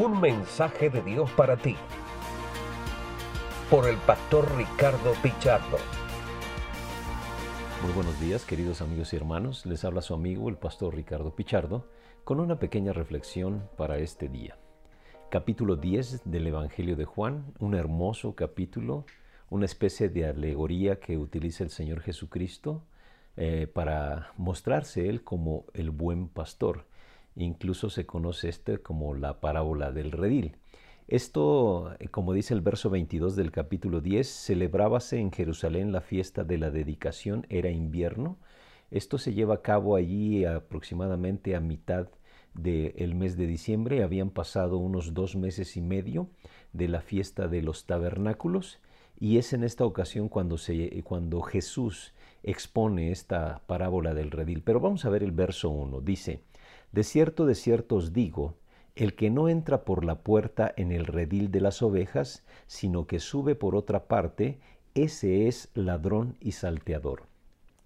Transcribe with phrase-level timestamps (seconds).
[0.00, 1.74] Un mensaje de Dios para ti.
[3.68, 5.76] Por el pastor Ricardo Pichardo.
[7.82, 9.66] Muy buenos días, queridos amigos y hermanos.
[9.66, 11.88] Les habla su amigo, el pastor Ricardo Pichardo,
[12.22, 14.56] con una pequeña reflexión para este día.
[15.30, 19.04] Capítulo 10 del Evangelio de Juan, un hermoso capítulo,
[19.50, 22.84] una especie de alegoría que utiliza el Señor Jesucristo
[23.36, 26.86] eh, para mostrarse Él como el buen pastor
[27.38, 30.56] Incluso se conoce este como la parábola del redil.
[31.06, 36.42] Esto, eh, como dice el verso 22 del capítulo 10, celebrábase en Jerusalén la fiesta
[36.42, 38.38] de la dedicación, era invierno.
[38.90, 42.08] Esto se lleva a cabo allí aproximadamente a mitad
[42.54, 44.02] del mes de diciembre.
[44.02, 46.30] Habían pasado unos dos meses y medio
[46.72, 48.80] de la fiesta de los tabernáculos
[49.20, 50.56] y es en esta ocasión cuando,
[51.04, 54.62] cuando Jesús expone esta parábola del redil.
[54.62, 56.00] Pero vamos a ver el verso 1.
[56.00, 56.42] Dice,
[56.92, 58.54] de cierto, de cierto os digo,
[58.96, 63.20] el que no entra por la puerta en el redil de las ovejas, sino que
[63.20, 64.58] sube por otra parte,
[64.94, 67.26] ese es ladrón y salteador.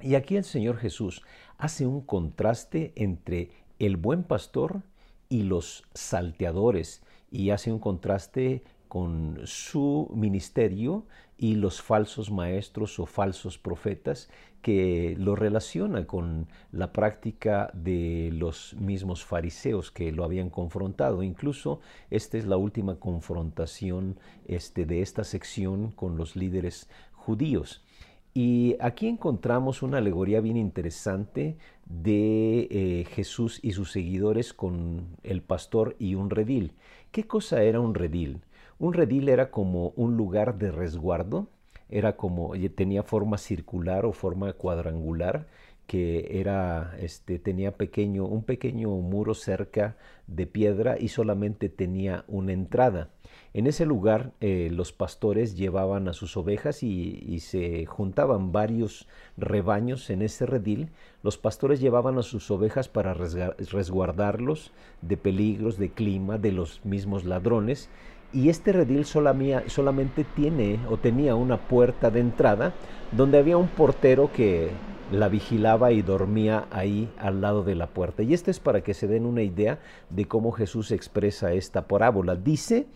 [0.00, 1.22] Y aquí el Señor Jesús
[1.58, 4.82] hace un contraste entre el buen pastor
[5.28, 11.04] y los salteadores, y hace un contraste con su ministerio
[11.36, 14.28] y los falsos maestros o falsos profetas
[14.62, 21.22] que lo relaciona con la práctica de los mismos fariseos que lo habían confrontado.
[21.22, 27.84] Incluso esta es la última confrontación este, de esta sección con los líderes judíos.
[28.32, 35.42] Y aquí encontramos una alegoría bien interesante de eh, Jesús y sus seguidores con el
[35.42, 36.72] pastor y un redil.
[37.12, 38.40] ¿Qué cosa era un redil?
[38.78, 41.48] Un redil era como un lugar de resguardo,
[41.88, 45.46] era como, tenía forma circular o forma cuadrangular,
[45.86, 52.52] que era, este, tenía pequeño, un pequeño muro cerca de piedra y solamente tenía una
[52.52, 53.10] entrada.
[53.52, 59.06] En ese lugar eh, los pastores llevaban a sus ovejas y, y, se juntaban varios
[59.36, 60.88] rebaños en ese redil.
[61.22, 64.72] Los pastores llevaban a sus ovejas para resguardarlos
[65.02, 67.90] de peligros, de clima, de los mismos ladrones
[68.34, 72.74] y este redil solamente tiene o tenía una puerta de entrada
[73.12, 74.70] donde había un portero que
[75.12, 78.22] la vigilaba y dormía ahí al lado de la puerta.
[78.22, 79.78] Y esto es para que se den una idea
[80.10, 82.34] de cómo Jesús expresa esta parábola.
[82.34, 82.86] Dice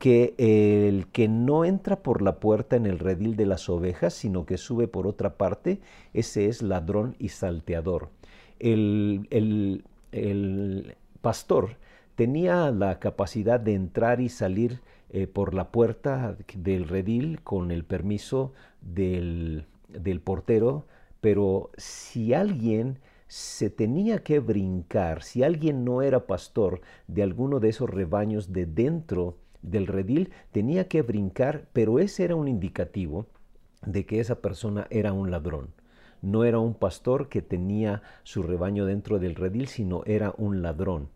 [0.00, 4.46] que el que no entra por la puerta en el redil de las ovejas, sino
[4.46, 5.80] que sube por otra parte,
[6.12, 8.08] ese es ladrón y salteador.
[8.58, 11.76] El, el pastor
[12.18, 14.80] tenía la capacidad de entrar y salir
[15.10, 20.84] eh, por la puerta del redil con el permiso del, del portero,
[21.20, 27.68] pero si alguien se tenía que brincar, si alguien no era pastor de alguno de
[27.68, 33.26] esos rebaños de dentro del redil, tenía que brincar, pero ese era un indicativo
[33.86, 35.68] de que esa persona era un ladrón.
[36.20, 41.10] No era un pastor que tenía su rebaño dentro del redil, sino era un ladrón.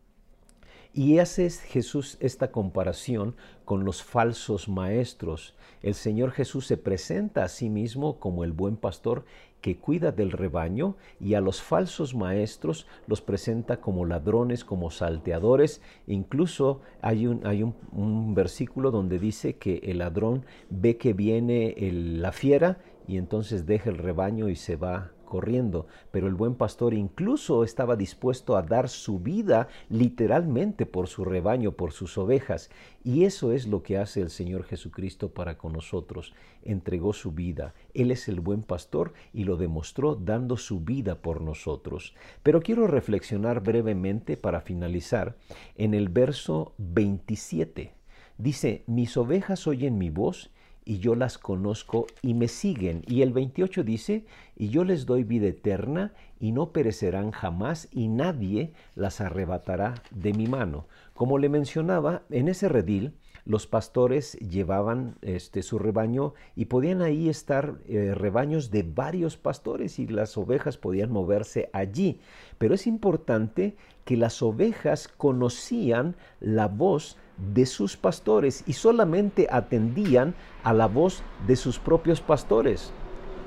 [0.94, 5.54] Y hace Jesús esta comparación con los falsos maestros.
[5.82, 9.25] El Señor Jesús se presenta a sí mismo como el buen pastor
[9.62, 15.80] que cuida del rebaño y a los falsos maestros los presenta como ladrones, como salteadores.
[16.06, 22.32] Incluso hay un, hay un, versículo donde dice que el ladrón ve que viene la
[22.32, 22.78] fiera
[23.09, 27.97] y entonces deja el rebaño y se va corriendo, pero el buen pastor incluso estaba
[27.97, 32.69] dispuesto a dar su vida literalmente por su rebaño, por sus ovejas.
[33.03, 36.34] Y eso es lo que hace el Señor Jesucristo para con nosotros.
[36.65, 37.72] Entregó su vida.
[37.94, 42.15] Él es el buen pastor y lo demostró dando su vida por nosotros.
[42.42, 45.38] Pero quiero reflexionar brevemente para finalizar
[45.76, 47.94] en el verso 27.
[48.37, 50.50] Dice, mis ovejas oyen mi voz
[50.84, 53.03] y yo las conozco y me siguen.
[53.06, 54.25] Y el 28 dice,
[54.56, 60.33] y yo les doy vida eterna y no perecerán jamás y nadie las arrebatará de
[60.33, 60.86] mi mano.
[61.15, 63.15] Como le mencionaba, en ese redil
[63.45, 69.98] los pastores llevaban este, su rebaño y podían ahí estar eh, rebaños de varios pastores
[69.98, 72.21] y las ovejas podían moverse allí.
[72.59, 80.34] Pero es importante que las ovejas conocían la voz de sus pastores y solamente atendían
[80.62, 82.92] a la voz de sus propios pastores.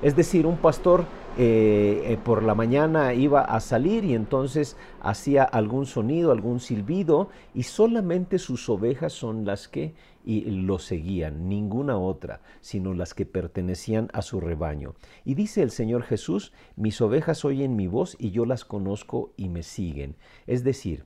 [0.02, 1.06] Es decir, un pastor
[1.38, 7.28] eh, eh, por la mañana iba a salir y entonces hacía algún sonido, algún silbido
[7.54, 9.94] y solamente sus ovejas son las que
[10.24, 14.94] y lo seguían, ninguna otra, sino las que pertenecían a su rebaño.
[15.24, 19.48] Y dice el Señor Jesús, mis ovejas oyen mi voz y yo las conozco y
[19.48, 20.16] me siguen.
[20.48, 21.04] Es decir,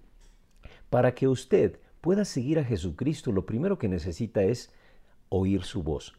[0.89, 4.73] para que usted pueda seguir a Jesucristo, lo primero que necesita es
[5.29, 6.15] oír su voz,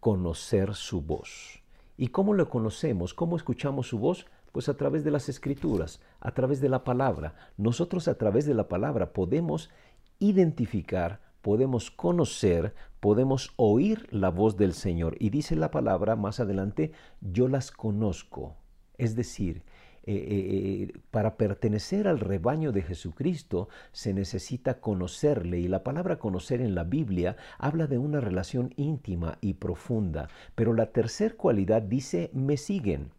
[0.00, 1.62] conocer su voz.
[1.96, 3.12] ¿Y cómo lo conocemos?
[3.12, 4.26] ¿Cómo escuchamos su voz?
[4.52, 7.34] Pues a través de las escrituras, a través de la palabra.
[7.56, 9.70] Nosotros a través de la palabra podemos
[10.18, 15.16] identificar, podemos conocer, podemos oír la voz del Señor.
[15.18, 18.56] Y dice la palabra más adelante, yo las conozco.
[18.96, 19.62] Es decir,
[20.10, 26.18] eh, eh, eh, para pertenecer al rebaño de Jesucristo se necesita conocerle y la palabra
[26.18, 30.30] conocer en la Biblia habla de una relación íntima y profunda.
[30.54, 33.10] Pero la tercera cualidad dice me siguen,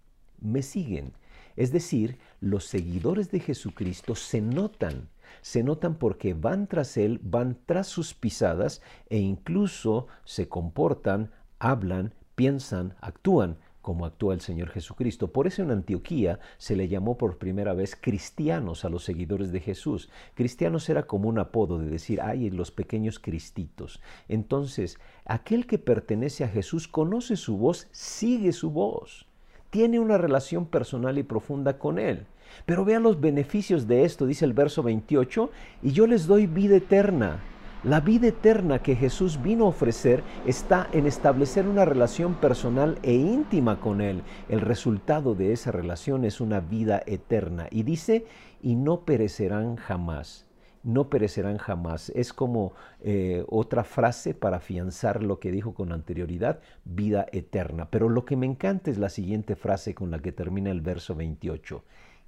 [0.42, 1.14] me siguen.
[1.56, 5.10] Es decir, los seguidores de Jesucristo se notan,
[5.42, 8.82] se notan porque van tras Él, van tras sus pisadas
[9.12, 15.32] e incluso se comportan, hablan, piensan, actúan como actúa el Señor Jesucristo.
[15.32, 19.60] Por eso en Antioquía se le llamó por primera vez cristianos a los seguidores de
[19.60, 20.10] Jesús.
[20.36, 24.02] Cristianos era como un apodo de decir, ay, los pequeños cristitos.
[24.28, 29.26] Entonces, aquel que pertenece a Jesús conoce su voz, sigue su voz,
[29.70, 32.26] tiene una relación personal y profunda con Él.
[32.66, 35.52] Pero vean los beneficios de esto, dice el verso 28,
[35.84, 37.40] y yo les doy vida eterna
[37.84, 43.14] la vida eterna que Jesús vino a ofrecer está en establecer una relación personal e
[43.14, 44.24] íntima con Él.
[44.50, 47.68] El resultado de esa relación es una vida eterna.
[47.72, 48.26] Y dice,
[48.62, 50.46] y no perecerán jamás.
[50.84, 52.10] No perecerán jamás.
[52.16, 57.90] Es como eh, otra frase para afianzar lo que dijo con anterioridad, vida eterna.
[57.90, 61.16] Pero lo que me encanta es la siguiente frase con la que termina el verso
[61.16, 61.82] 28.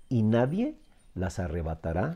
[0.08, 0.78] Y nadie
[1.14, 2.14] las arrebatará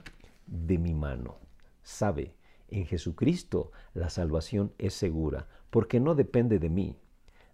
[0.48, 1.36] de mi mano.
[1.84, 2.34] Sabe
[2.70, 6.98] en Jesucristo la salvación es segura, porque no depende de mí,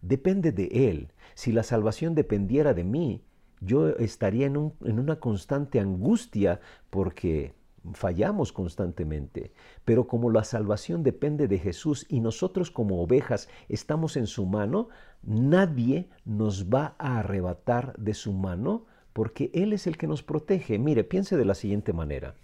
[0.01, 1.11] depende de Él.
[1.33, 3.23] Si la salvación dependiera de mí,
[3.61, 6.59] yo estaría en, una constante angustia
[6.89, 7.53] porque
[7.93, 9.53] fallamos constantemente.
[9.85, 14.89] Pero como la salvación depende de Jesús y nosotros como ovejas estamos en su mano,
[15.21, 20.79] nadie nos va a arrebatar de su mano porque Él es el que nos protege.
[20.79, 22.35] Mire, piense de la siguiente manera.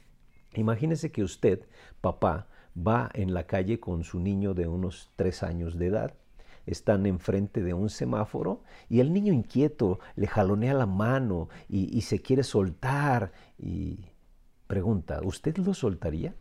[0.54, 1.66] Imagínese que usted,
[2.02, 6.14] papá, va en la calle con su niño de unos tres años de edad.
[6.66, 12.20] Están enfrente de un semáforo y el niño inquieto le jalonea la mano y, se
[12.20, 14.00] quiere soltar y
[14.68, 16.36] pregunta, ¿usted lo soltaría?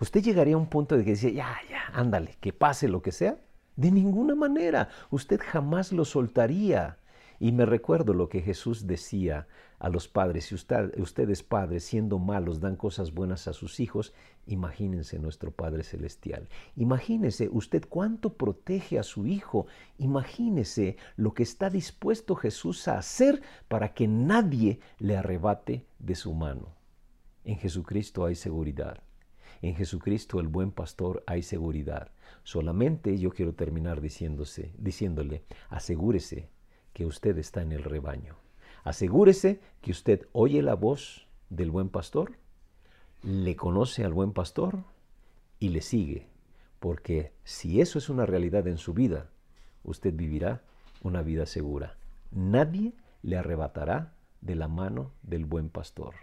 [0.00, 3.12] ¿Usted llegaría a un punto de que dice, ya, ya, ándale, que pase lo que
[3.12, 3.36] sea?
[3.76, 6.98] De ninguna manera, usted jamás lo soltaría.
[7.42, 9.48] Y me recuerdo lo que Jesús decía
[9.80, 14.14] a los padres, si ustedes padres siendo malos dan cosas buenas a sus hijos,
[14.46, 16.48] imagínense nuestro Padre Celestial.
[16.76, 19.66] Imagínese usted cuánto protege a su hijo.
[19.98, 26.34] Imagínese lo que está dispuesto Jesús a hacer para que nadie le arrebate de su
[26.34, 26.76] mano.
[27.42, 29.02] En Jesucristo hay seguridad.
[29.62, 32.12] En Jesucristo el buen pastor hay seguridad.
[32.44, 36.48] Solamente yo quiero terminar diciéndose, diciéndole, asegúrese
[36.92, 38.36] que usted está en el rebaño.
[38.84, 42.32] Asegúrese que usted oye la voz del buen pastor,
[43.22, 44.82] le conoce al buen pastor
[45.60, 46.28] y le sigue,
[46.80, 49.30] porque si eso es una realidad en su vida,
[49.84, 50.62] usted vivirá
[51.02, 51.96] una vida segura.
[52.30, 56.14] Nadie le arrebatará de la mano del buen pastor.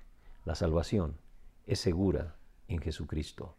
[0.43, 1.17] La salvación
[1.65, 2.35] es segura
[2.67, 3.55] en Jesucristo.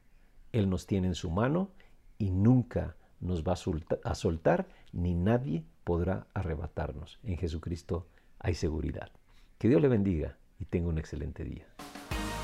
[0.53, 1.71] Él nos tiene en su mano
[2.19, 7.19] y nunca nos va a soltar, ni nadie podrá arrebatarnos.
[7.25, 8.07] En Jesucristo
[8.39, 9.11] hay seguridad.
[9.59, 11.67] Que Dios le bendiga y tenga un excelente día.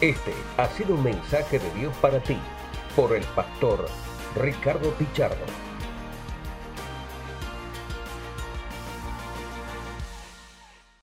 [0.00, 2.36] Este ha sido un mensaje de Dios para ti
[2.96, 3.86] por el pastor
[4.34, 5.65] Ricardo Pichardo.